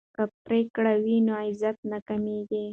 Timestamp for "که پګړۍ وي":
0.15-1.17